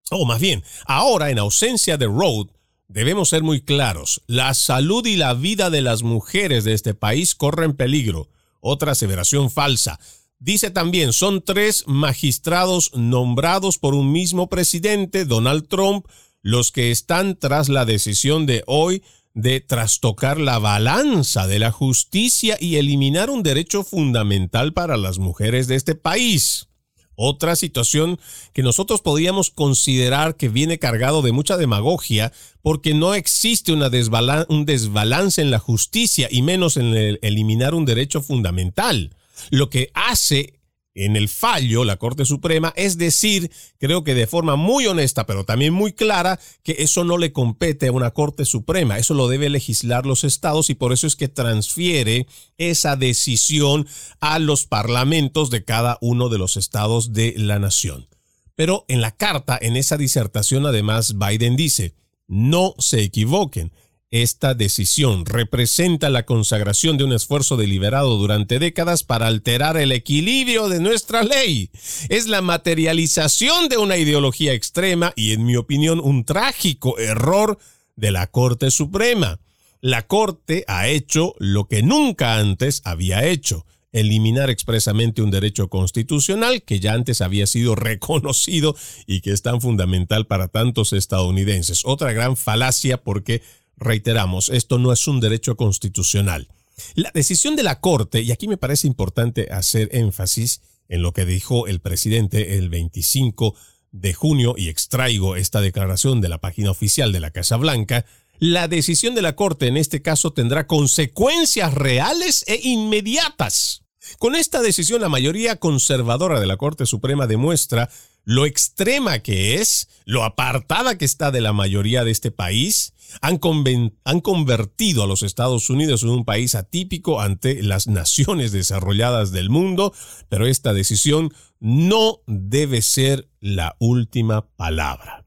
[0.10, 2.48] o más bien, ahora en ausencia de Roe,
[2.88, 4.22] debemos ser muy claros.
[4.28, 8.30] La salud y la vida de las mujeres de este país corren peligro.
[8.60, 10.00] Otra aseveración falsa.
[10.40, 16.06] Dice también, son tres magistrados nombrados por un mismo presidente, Donald Trump,
[16.44, 19.02] los que están tras la decisión de hoy
[19.34, 25.68] de trastocar la balanza de la justicia y eliminar un derecho fundamental para las mujeres
[25.68, 26.68] de este país.
[27.16, 28.20] Otra situación
[28.54, 32.32] que nosotros podríamos considerar que viene cargado de mucha demagogia
[32.62, 38.22] porque no existe un desbalance en la justicia y menos en el eliminar un derecho
[38.22, 39.16] fundamental.
[39.52, 40.60] Lo que hace
[40.96, 45.44] en el fallo, la Corte Suprema, es decir, creo que de forma muy honesta, pero
[45.44, 49.50] también muy clara, que eso no le compete a una Corte Suprema, eso lo debe
[49.50, 52.28] legislar los estados y por eso es que transfiere
[52.58, 53.88] esa decisión
[54.20, 58.08] a los parlamentos de cada uno de los estados de la nación.
[58.56, 61.96] Pero en la carta, en esa disertación, además, Biden dice,
[62.28, 63.72] no se equivoquen,
[64.14, 70.70] esta decisión representa la consagración de un esfuerzo deliberado durante décadas para alterar el equilibrio
[70.70, 71.72] de nuestra ley.
[72.10, 77.58] Es la materialización de una ideología extrema y, en mi opinión, un trágico error
[77.96, 79.40] de la Corte Suprema.
[79.82, 86.62] La Corte ha hecho lo que nunca antes había hecho eliminar expresamente un derecho constitucional
[86.62, 88.76] que ya antes había sido reconocido
[89.08, 91.82] y que es tan fundamental para tantos estadounidenses.
[91.84, 93.42] Otra gran falacia porque
[93.84, 96.48] reiteramos, esto no es un derecho constitucional.
[96.96, 101.26] La decisión de la Corte, y aquí me parece importante hacer énfasis en lo que
[101.26, 103.56] dijo el presidente el 25
[103.92, 108.06] de junio, y extraigo esta declaración de la página oficial de la Casa Blanca,
[108.40, 113.84] la decisión de la Corte en este caso tendrá consecuencias reales e inmediatas.
[114.20, 117.90] Con esta decisión la mayoría conservadora de la Corte Suprema demuestra
[118.26, 123.38] lo extrema que es, lo apartada que está de la mayoría de este país, han,
[123.38, 129.94] convertido a los Estados Unidos en un país atípico ante las naciones desarrolladas del mundo,
[130.30, 135.26] pero esta decisión no debe ser la última palabra.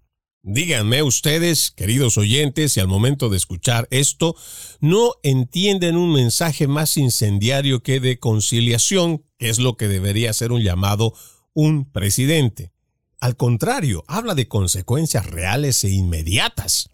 [0.49, 4.37] Díganme ustedes, queridos oyentes, si al momento de escuchar esto
[4.81, 10.53] no entienden un mensaje más incendiario que de conciliación, que es lo que debería ser
[10.53, 11.15] un llamado
[11.53, 12.71] un presidente.
[13.19, 16.91] Al contrario, habla de consecuencias reales e inmediatas.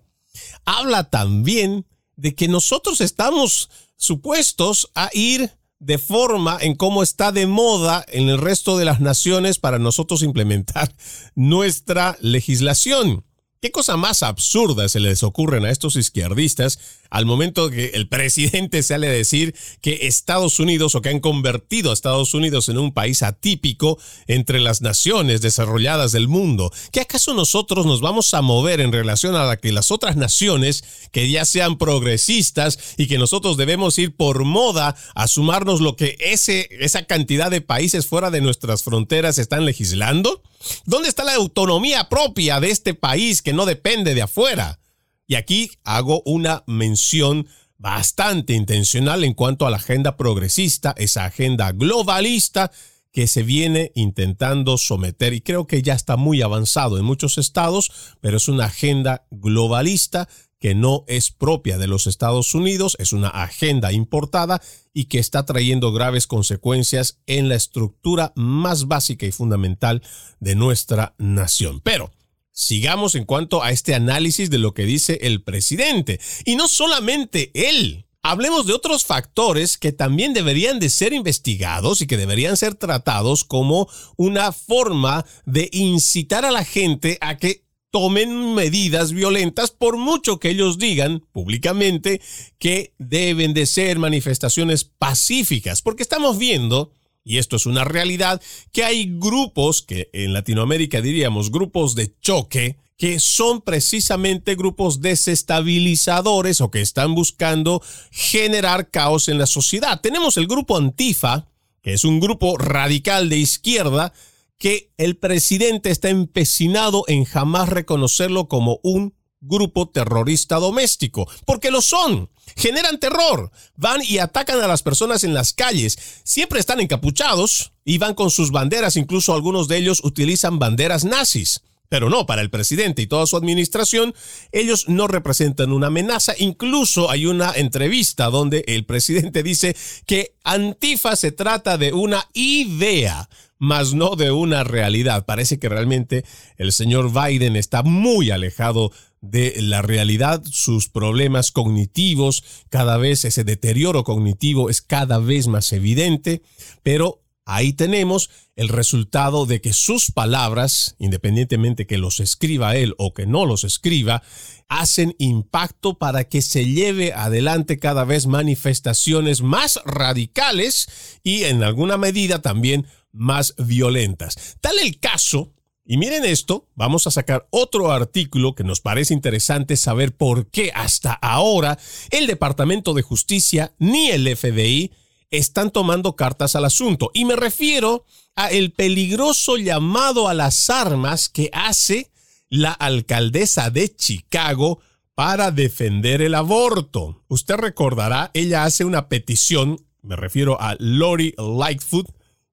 [0.65, 7.47] Habla también de que nosotros estamos supuestos a ir de forma en cómo está de
[7.47, 10.95] moda en el resto de las naciones para nosotros implementar
[11.35, 13.25] nuestra legislación.
[13.63, 18.83] ¿Qué cosa más absurda se les ocurren a estos izquierdistas al momento que el presidente
[18.83, 22.93] sale a decir que Estados Unidos o que han convertido a Estados Unidos en un
[22.93, 26.73] país atípico entre las naciones desarrolladas del mundo?
[26.91, 30.83] ¿Qué acaso nosotros nos vamos a mover en relación a la que las otras naciones
[31.13, 36.17] que ya sean progresistas y que nosotros debemos ir por moda a sumarnos lo que
[36.19, 40.43] ese, esa cantidad de países fuera de nuestras fronteras están legislando?
[40.85, 44.81] ¿Dónde está la autonomía propia de este país que no depende de afuera?
[45.27, 47.47] Y aquí hago una mención
[47.79, 52.71] bastante intencional en cuanto a la agenda progresista, esa agenda globalista
[53.13, 58.17] que se viene intentando someter y creo que ya está muy avanzado en muchos estados,
[58.21, 60.29] pero es una agenda globalista
[60.63, 64.63] que no es propia de los Estados Unidos, es una agenda importada
[64.95, 70.03] y que está trayendo graves consecuencias en la estructura más básica y fundamental
[70.39, 71.81] de nuestra nación.
[71.81, 72.13] Pero
[72.53, 76.21] sigamos en cuanto a este análisis de lo que dice el presidente.
[76.45, 78.07] Y no solamente él.
[78.23, 83.43] Hablemos de otros factores que también deberían de ser investigados y que deberían ser tratados
[83.43, 90.41] como una forma de incitar a la gente a que tomen medidas violentas por mucho
[90.41, 92.21] que ellos digan públicamente
[92.59, 96.91] que deben de ser manifestaciones pacíficas, porque estamos viendo,
[97.23, 98.41] y esto es una realidad,
[98.73, 106.63] que hay grupos que en Latinoamérica diríamos grupos de choque, que son precisamente grupos desestabilizadores
[106.63, 110.01] o que están buscando generar caos en la sociedad.
[110.01, 111.47] Tenemos el grupo Antifa,
[111.83, 114.15] que es un grupo radical de izquierda,
[114.63, 121.83] que el presidente está empecinado en jamás reconocerlo como un grupo terrorista doméstico, porque lo
[121.83, 122.31] son.
[122.55, 127.99] Generan terror, van y atacan a las personas en las calles, siempre están encapuchados y
[127.99, 131.63] van con sus banderas, incluso algunos de ellos utilizan banderas nazis.
[131.89, 134.15] Pero no, para el presidente y toda su administración,
[134.53, 136.35] ellos no representan una amenaza.
[136.39, 143.29] Incluso hay una entrevista donde el presidente dice que Antifa se trata de una idea,
[143.63, 145.25] más no de una realidad.
[145.25, 146.25] Parece que realmente
[146.57, 148.91] el señor Biden está muy alejado
[149.21, 155.73] de la realidad, sus problemas cognitivos, cada vez ese deterioro cognitivo es cada vez más
[155.73, 156.43] evidente,
[156.83, 163.15] pero ahí tenemos el resultado de que sus palabras, independientemente que los escriba él o
[163.15, 164.25] que no los escriba,
[164.69, 171.97] hacen impacto para que se lleve adelante cada vez manifestaciones más radicales y en alguna
[171.97, 174.57] medida también más violentas.
[174.61, 175.53] Tal el caso
[175.85, 180.71] y miren esto, vamos a sacar otro artículo que nos parece interesante saber por qué
[180.75, 181.77] hasta ahora
[182.11, 184.93] el Departamento de Justicia ni el FBI
[185.31, 187.11] están tomando cartas al asunto.
[187.15, 188.05] Y me refiero
[188.37, 192.13] a el peligroso llamado a las armas que hace
[192.49, 194.81] la alcaldesa de Chicago
[195.15, 197.25] para defender el aborto.
[197.27, 202.09] Usted recordará, ella hace una petición, me refiero a Lori Lightfoot,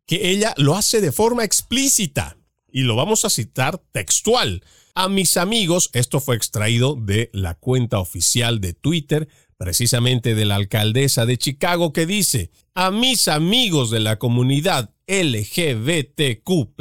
[0.09, 2.35] que ella lo hace de forma explícita.
[2.71, 4.63] Y lo vamos a citar textual.
[4.95, 10.55] A mis amigos, esto fue extraído de la cuenta oficial de Twitter precisamente de la
[10.55, 16.73] alcaldesa de Chicago que dice, a mis amigos de la comunidad LGBTQ,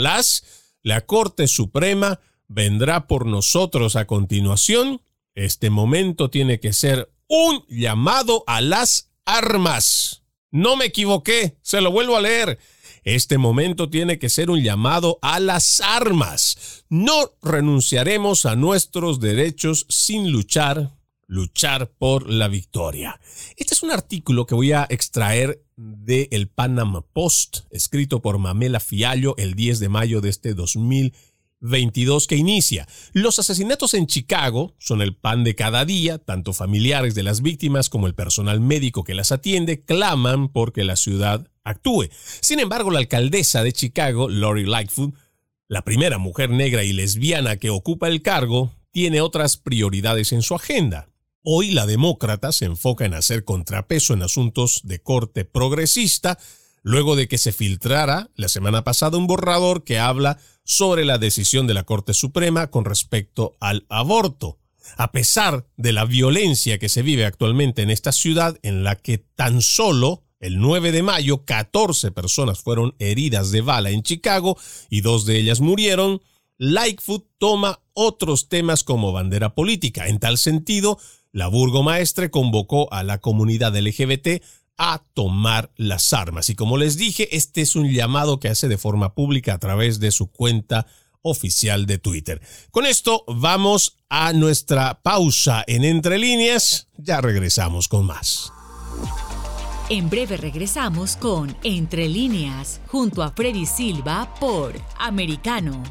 [0.83, 5.03] la Corte Suprema vendrá por nosotros a continuación.
[5.35, 10.22] Este momento tiene que ser un llamado a las armas.
[10.51, 12.59] No me equivoqué, se lo vuelvo a leer.
[13.05, 16.85] Este momento tiene que ser un llamado a las armas.
[16.89, 23.21] No renunciaremos a nuestros derechos sin luchar luchar por la victoria.
[23.57, 28.81] Este es un artículo que voy a extraer de el Panama Post, escrito por Mamela
[28.81, 30.55] Fiallo el 10 de mayo de este
[31.61, 32.87] 2022 que inicia.
[33.13, 37.89] Los asesinatos en Chicago son el pan de cada día, tanto familiares de las víctimas
[37.89, 42.09] como el personal médico que las atiende claman porque la ciudad actúe.
[42.41, 45.15] Sin embargo, la alcaldesa de Chicago, Lori Lightfoot,
[45.69, 50.55] la primera mujer negra y lesbiana que ocupa el cargo, tiene otras prioridades en su
[50.55, 51.11] agenda.
[51.43, 56.39] Hoy la demócrata se enfoca en hacer contrapeso en asuntos de corte progresista,
[56.89, 61.66] luego de que se filtrara la semana pasada un borrador que habla sobre la decisión
[61.66, 64.59] de la Corte Suprema con respecto al aborto.
[64.97, 69.18] A pesar de la violencia que se vive actualmente en esta ciudad, en la que
[69.18, 74.57] tan solo el 9 de mayo 14 personas fueron heridas de bala en Chicago
[74.89, 76.22] y dos de ellas murieron,
[76.57, 80.07] Lightfoot toma otros temas como bandera política.
[80.07, 80.99] En tal sentido,
[81.32, 84.43] la burgomaestre convocó a la comunidad LGBT
[84.79, 86.49] a tomar las armas.
[86.49, 90.01] Y como les dije, este es un llamado que hace de forma pública a través
[90.01, 90.87] de su cuenta
[91.22, 92.41] oficial de Twitter.
[92.70, 96.89] Con esto vamos a nuestra pausa en Entre líneas.
[96.97, 98.53] Ya regresamos con más.
[99.91, 105.83] En breve regresamos con Entre líneas, junto a Freddy Silva por Americano.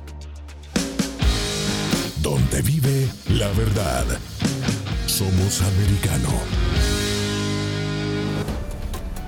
[2.21, 4.05] Donde vive la verdad.
[5.07, 6.96] Somos americano.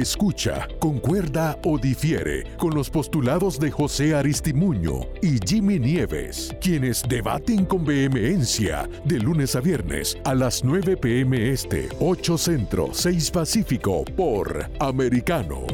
[0.00, 7.64] escucha, concuerda o difiere con los postulados de José Aristimuño y Jimmy Nieves, quienes debaten
[7.64, 14.04] con vehemencia de lunes a viernes a las 9 pm este, 8 centro, 6 pacífico
[14.16, 15.66] por Americano.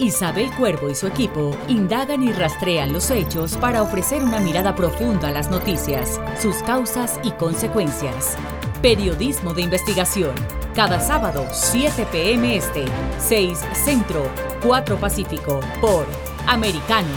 [0.00, 5.28] Isabel Cuervo y su equipo indagan y rastrean los hechos para ofrecer una mirada profunda
[5.28, 8.36] a las noticias, sus causas y consecuencias.
[8.82, 10.36] Periodismo de investigación.
[10.72, 12.56] Cada sábado, 7 p.m.
[12.56, 12.84] Este,
[13.18, 14.30] 6 Centro,
[14.62, 16.06] 4 Pacífico, por
[16.46, 17.08] Americano.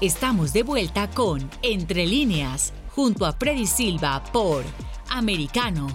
[0.00, 4.64] Estamos de vuelta con Entre líneas, junto a Freddy Silva por
[5.10, 5.88] Americano.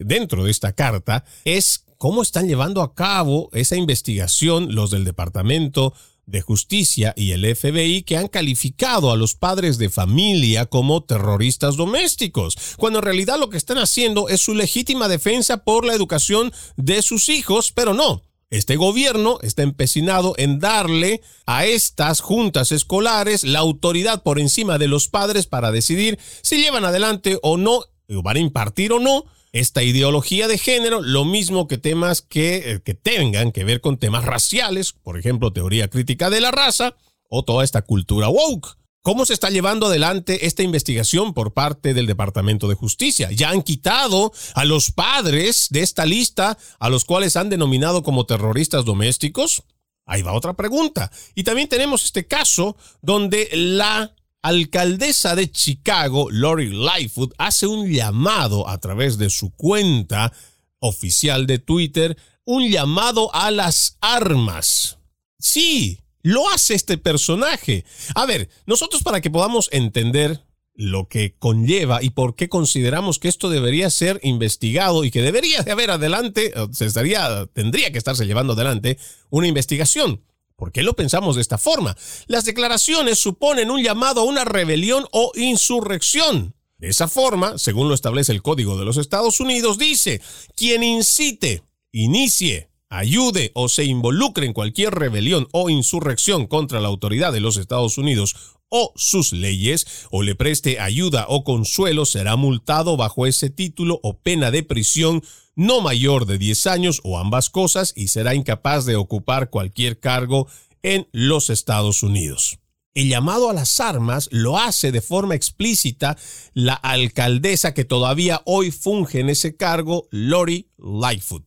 [0.00, 5.94] dentro de esta carta es cómo están llevando a cabo esa investigación los del Departamento
[6.28, 11.76] de Justicia y el FBI que han calificado a los padres de familia como terroristas
[11.76, 16.52] domésticos, cuando en realidad lo que están haciendo es su legítima defensa por la educación
[16.76, 18.22] de sus hijos, pero no.
[18.50, 24.88] Este gobierno está empecinado en darle a estas juntas escolares la autoridad por encima de
[24.88, 29.24] los padres para decidir si llevan adelante o no, o van a impartir o no
[29.58, 33.98] esta ideología de género, lo mismo que temas que, eh, que tengan que ver con
[33.98, 36.96] temas raciales, por ejemplo, teoría crítica de la raza
[37.28, 38.78] o toda esta cultura woke.
[39.02, 43.30] ¿Cómo se está llevando adelante esta investigación por parte del Departamento de Justicia?
[43.30, 48.26] Ya han quitado a los padres de esta lista a los cuales han denominado como
[48.26, 49.62] terroristas domésticos.
[50.04, 51.10] Ahí va otra pregunta.
[51.34, 58.68] Y también tenemos este caso donde la alcaldesa de Chicago, Lori Lightfoot, hace un llamado
[58.68, 60.32] a través de su cuenta
[60.80, 64.98] oficial de Twitter, un llamado a las armas.
[65.38, 67.84] Sí, lo hace este personaje.
[68.14, 70.40] A ver, nosotros para que podamos entender
[70.74, 75.62] lo que conlleva y por qué consideramos que esto debería ser investigado y que debería
[75.62, 78.96] de haber adelante, se estaría, tendría que estarse llevando adelante
[79.28, 80.22] una investigación.
[80.58, 81.96] ¿Por qué lo pensamos de esta forma?
[82.26, 86.56] Las declaraciones suponen un llamado a una rebelión o insurrección.
[86.78, 90.20] De esa forma, según lo establece el Código de los Estados Unidos, dice,
[90.56, 97.32] quien incite, inicie, ayude o se involucre en cualquier rebelión o insurrección contra la autoridad
[97.32, 98.34] de los Estados Unidos
[98.70, 104.18] o sus leyes, o le preste ayuda o consuelo, será multado bajo ese título o
[104.18, 105.22] pena de prisión
[105.56, 110.46] no mayor de 10 años o ambas cosas y será incapaz de ocupar cualquier cargo
[110.82, 112.58] en los Estados Unidos.
[112.94, 116.16] El llamado a las armas lo hace de forma explícita
[116.52, 121.44] la alcaldesa que todavía hoy funge en ese cargo, Lori Lightfoot.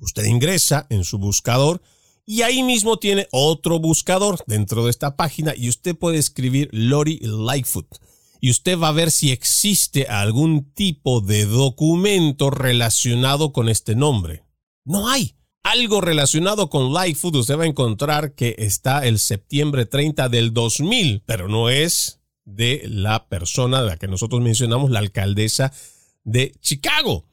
[0.00, 1.82] Usted ingresa en su buscador
[2.24, 7.18] y ahí mismo tiene otro buscador dentro de esta página y usted puede escribir Lori
[7.22, 7.86] Lightfoot.
[8.40, 14.44] Y usted va a ver si existe algún tipo de documento relacionado con este nombre.
[14.84, 15.34] No hay.
[15.64, 21.24] Algo relacionado con Lightfoot usted va a encontrar que está el septiembre 30 del 2000,
[21.26, 25.72] pero no es de la persona de la que nosotros mencionamos, la alcaldesa
[26.28, 27.26] de Chicago.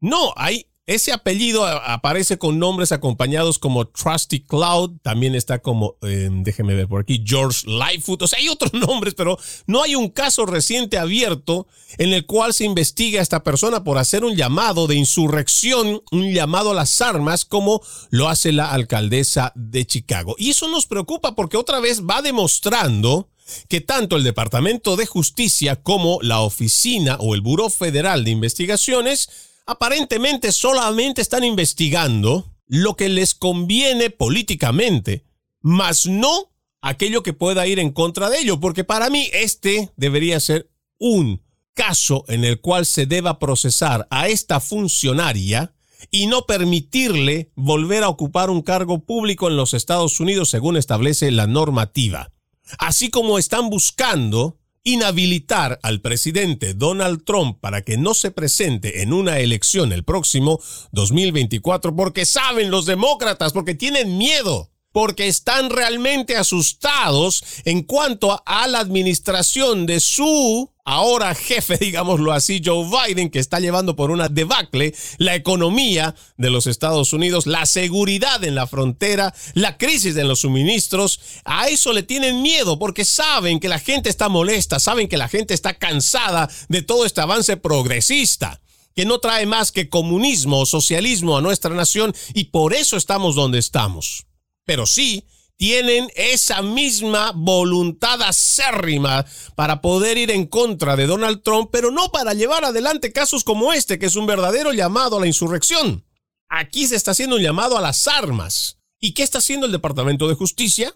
[0.00, 6.28] No, hay ese apellido aparece con nombres acompañados como Trusty Cloud, también está como, eh,
[6.30, 10.10] déjeme ver por aquí, George Lightfoot, o sea, hay otros nombres, pero no hay un
[10.10, 11.66] caso reciente abierto
[11.96, 16.32] en el cual se investiga a esta persona por hacer un llamado de insurrección, un
[16.32, 17.80] llamado a las armas, como
[18.10, 20.34] lo hace la alcaldesa de Chicago.
[20.36, 23.30] Y eso nos preocupa porque otra vez va demostrando
[23.68, 29.28] que tanto el Departamento de Justicia como la Oficina o el Buró Federal de Investigaciones
[29.66, 35.24] aparentemente solamente están investigando lo que les conviene políticamente,
[35.60, 40.38] mas no aquello que pueda ir en contra de ello, porque para mí este debería
[40.40, 41.42] ser un
[41.74, 45.74] caso en el cual se deba procesar a esta funcionaria
[46.10, 51.30] y no permitirle volver a ocupar un cargo público en los Estados Unidos según establece
[51.30, 52.30] la normativa.
[52.78, 59.12] Así como están buscando inhabilitar al presidente Donald Trump para que no se presente en
[59.12, 60.60] una elección el próximo
[60.92, 68.68] 2024 porque saben los demócratas, porque tienen miedo porque están realmente asustados en cuanto a
[68.68, 74.28] la administración de su ahora jefe, digámoslo así, Joe Biden, que está llevando por una
[74.28, 80.28] debacle la economía de los Estados Unidos, la seguridad en la frontera, la crisis en
[80.28, 81.20] los suministros.
[81.44, 85.28] A eso le tienen miedo porque saben que la gente está molesta, saben que la
[85.28, 88.60] gente está cansada de todo este avance progresista
[88.94, 93.34] que no trae más que comunismo o socialismo a nuestra nación y por eso estamos
[93.34, 94.26] donde estamos
[94.64, 95.24] pero sí
[95.56, 99.24] tienen esa misma voluntad acérrima
[99.54, 103.72] para poder ir en contra de Donald Trump, pero no para llevar adelante casos como
[103.72, 106.04] este, que es un verdadero llamado a la insurrección.
[106.48, 108.78] Aquí se está haciendo un llamado a las armas.
[109.00, 110.94] ¿Y qué está haciendo el Departamento de Justicia?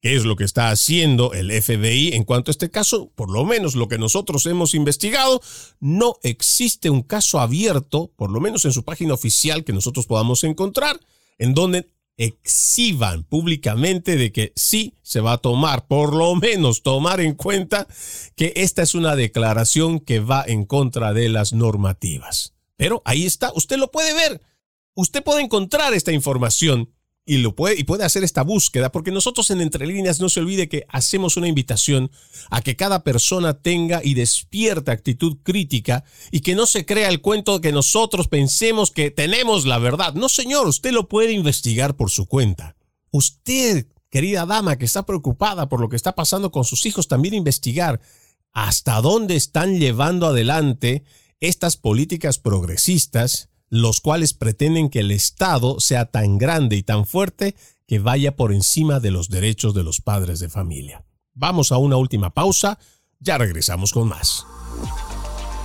[0.00, 3.12] ¿Qué es lo que está haciendo el FBI en cuanto a este caso?
[3.14, 5.42] Por lo menos lo que nosotros hemos investigado,
[5.78, 10.42] no existe un caso abierto, por lo menos en su página oficial que nosotros podamos
[10.42, 10.98] encontrar,
[11.36, 11.90] en donde
[12.20, 17.86] exhiban públicamente de que sí se va a tomar, por lo menos tomar en cuenta
[18.36, 22.54] que esta es una declaración que va en contra de las normativas.
[22.76, 24.42] Pero ahí está, usted lo puede ver,
[24.94, 26.92] usted puede encontrar esta información
[27.26, 30.40] y lo puede y puede hacer esta búsqueda porque nosotros en entre líneas no se
[30.40, 32.10] olvide que hacemos una invitación
[32.50, 37.20] a que cada persona tenga y despierta actitud crítica y que no se crea el
[37.20, 40.14] cuento de que nosotros pensemos que tenemos la verdad.
[40.14, 42.76] No, señor, usted lo puede investigar por su cuenta.
[43.10, 47.34] Usted, querida dama que está preocupada por lo que está pasando con sus hijos, también
[47.34, 48.00] investigar
[48.52, 51.04] hasta dónde están llevando adelante
[51.38, 57.54] estas políticas progresistas los cuales pretenden que el Estado sea tan grande y tan fuerte
[57.86, 61.04] que vaya por encima de los derechos de los padres de familia.
[61.34, 62.78] Vamos a una última pausa,
[63.20, 64.44] ya regresamos con más.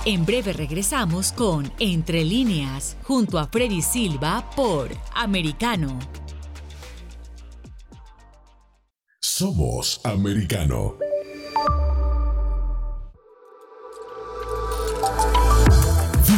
[0.04, 5.98] En breve regresamos con Entre líneas, junto a Freddy Silva por Americano.
[9.20, 10.94] Somos Americano.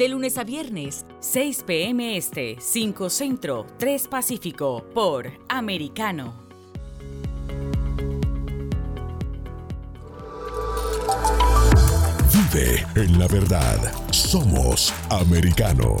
[0.00, 2.16] de lunes a viernes, 6 p.m.
[2.16, 6.32] Este, 5 Centro, 3 Pacífico, por Americano.
[12.32, 13.76] Vive En la verdad,
[14.10, 15.96] somos americano.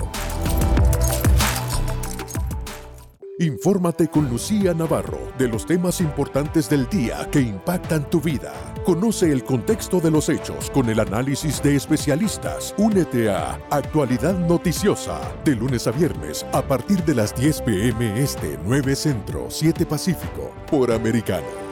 [3.38, 8.69] Infórmate con Lucía Navarro de los temas importantes del día que impactan tu vida.
[8.84, 12.74] Conoce el contexto de los hechos con el análisis de especialistas.
[12.78, 18.58] Únete a Actualidad Noticiosa de lunes a viernes a partir de las 10 pm este
[18.64, 21.70] 9 Centro 7 Pacífico por Americano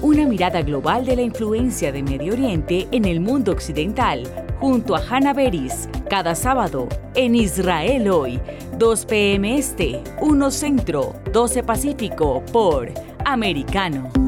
[0.00, 4.22] una mirada global de la influencia de Medio Oriente en el mundo occidental,
[4.60, 8.40] junto a Hannah Beris, cada sábado en Israel hoy,
[8.78, 9.58] 2 p.m.
[9.58, 12.90] Este, 1 Centro, 12 Pacífico, por
[13.24, 14.27] Americano.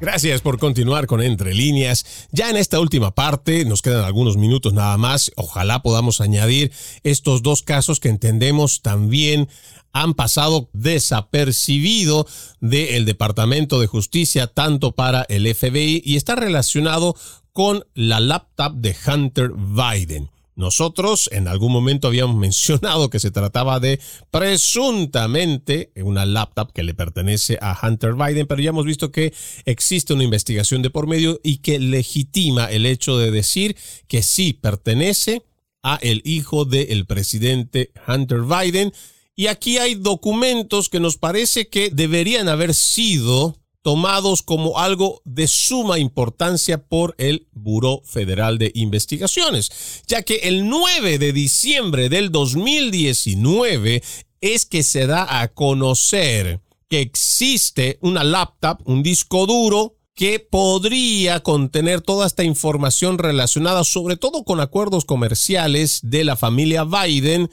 [0.00, 2.28] Gracias por continuar con Entre líneas.
[2.30, 5.32] Ya en esta última parte, nos quedan algunos minutos nada más.
[5.34, 6.70] Ojalá podamos añadir
[7.02, 9.48] estos dos casos que entendemos también
[9.92, 12.28] han pasado desapercibido
[12.60, 17.16] del Departamento de Justicia, tanto para el FBI, y está relacionado
[17.52, 20.30] con la laptop de Hunter Biden.
[20.58, 24.00] Nosotros en algún momento habíamos mencionado que se trataba de
[24.32, 29.32] presuntamente una laptop que le pertenece a Hunter Biden, pero ya hemos visto que
[29.66, 33.76] existe una investigación de por medio y que legitima el hecho de decir
[34.08, 35.44] que sí pertenece
[35.84, 38.92] a el hijo del presidente Hunter Biden.
[39.36, 45.46] Y aquí hay documentos que nos parece que deberían haber sido tomados como algo de
[45.46, 52.30] suma importancia por el Buró Federal de Investigaciones, ya que el 9 de diciembre del
[52.30, 54.02] 2019
[54.40, 61.40] es que se da a conocer que existe una laptop, un disco duro, que podría
[61.44, 67.48] contener toda esta información relacionada sobre todo con acuerdos comerciales de la familia Biden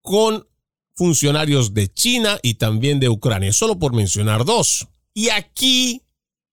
[0.00, 0.46] con
[0.94, 4.86] funcionarios de China y también de Ucrania, solo por mencionar dos.
[5.14, 6.02] Y aquí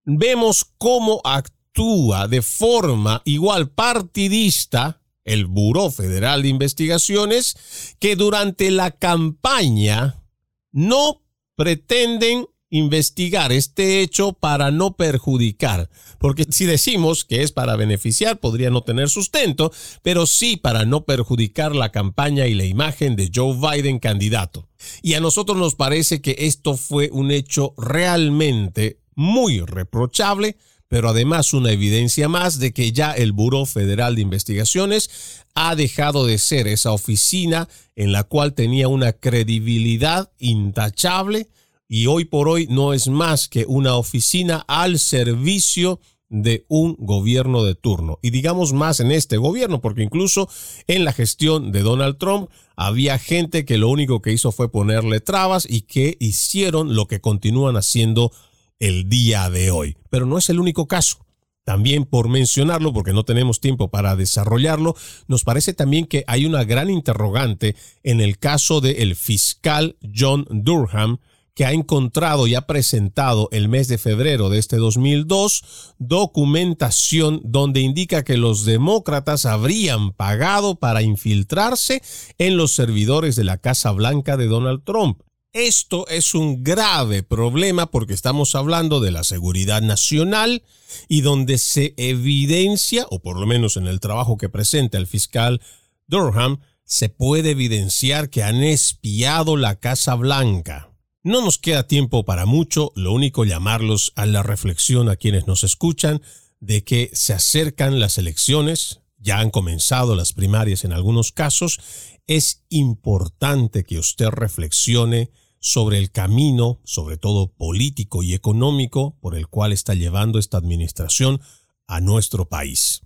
[0.05, 8.91] vemos cómo actúa de forma igual partidista el Buró Federal de Investigaciones, que durante la
[8.91, 10.23] campaña
[10.71, 11.21] no
[11.55, 18.69] pretenden investigar este hecho para no perjudicar, porque si decimos que es para beneficiar podría
[18.69, 23.55] no tener sustento, pero sí para no perjudicar la campaña y la imagen de Joe
[23.55, 24.69] Biden candidato.
[25.03, 30.55] Y a nosotros nos parece que esto fue un hecho realmente muy reprochable,
[30.87, 35.09] pero además una evidencia más de que ya el Buró Federal de Investigaciones
[35.55, 37.67] ha dejado de ser esa oficina
[37.97, 41.49] en la cual tenía una credibilidad intachable
[41.93, 47.65] y hoy por hoy no es más que una oficina al servicio de un gobierno
[47.65, 48.17] de turno.
[48.21, 50.47] Y digamos más en este gobierno, porque incluso
[50.87, 55.19] en la gestión de Donald Trump había gente que lo único que hizo fue ponerle
[55.19, 58.31] trabas y que hicieron lo que continúan haciendo
[58.79, 59.97] el día de hoy.
[60.09, 61.25] Pero no es el único caso.
[61.65, 64.95] También por mencionarlo, porque no tenemos tiempo para desarrollarlo,
[65.27, 71.19] nos parece también que hay una gran interrogante en el caso del fiscal John Durham,
[71.53, 75.63] que ha encontrado y ha presentado el mes de febrero de este 2002
[75.99, 82.01] documentación donde indica que los demócratas habrían pagado para infiltrarse
[82.37, 85.21] en los servidores de la Casa Blanca de Donald Trump.
[85.53, 90.63] Esto es un grave problema porque estamos hablando de la seguridad nacional
[91.09, 95.59] y donde se evidencia, o por lo menos en el trabajo que presenta el fiscal
[96.07, 100.90] Durham, se puede evidenciar que han espiado la Casa Blanca.
[101.23, 105.63] No nos queda tiempo para mucho, lo único llamarlos a la reflexión a quienes nos
[105.63, 106.23] escuchan
[106.59, 111.79] de que se acercan las elecciones, ya han comenzado las primarias en algunos casos,
[112.25, 119.47] es importante que usted reflexione sobre el camino, sobre todo político y económico, por el
[119.47, 121.39] cual está llevando esta administración
[121.85, 123.01] a nuestro país.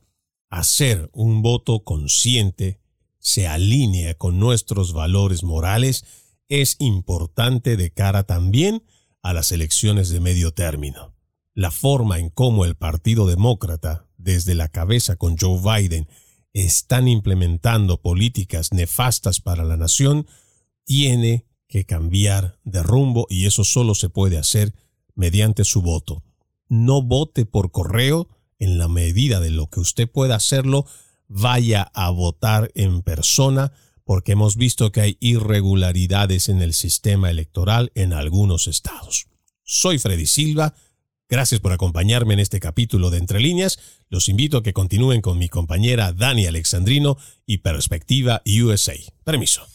[0.50, 2.80] Hacer un voto consciente
[3.20, 6.06] se alinea con nuestros valores morales
[6.50, 8.84] es importante de cara también
[9.22, 11.16] a las elecciones de medio término.
[11.54, 16.08] La forma en cómo el Partido Demócrata, desde la cabeza con Joe Biden,
[16.54, 20.28] están implementando políticas nefastas para la nación,
[20.84, 24.74] tiene que cambiar de rumbo y eso solo se puede hacer
[25.16, 26.24] mediante su voto.
[26.70, 28.30] No vote por correo
[28.60, 30.86] en la medida de lo que usted pueda hacerlo,
[31.28, 33.74] vaya a votar en persona
[34.06, 39.28] porque hemos visto que hay irregularidades en el sistema electoral en algunos estados.
[39.64, 40.76] Soy Freddy Silva.
[41.28, 43.80] Gracias por acompañarme en este capítulo de Entre líneas.
[44.10, 48.94] Los invito a que continúen con mi compañera Dani Alexandrino y Perspectiva USA.
[49.24, 49.75] Permiso.